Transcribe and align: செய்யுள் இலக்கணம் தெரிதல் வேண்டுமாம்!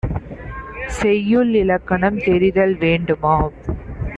செய்யுள் 0.89 1.53
இலக்கணம் 1.53 2.17
தெரிதல் 2.19 2.75
வேண்டுமாம்! 2.77 3.53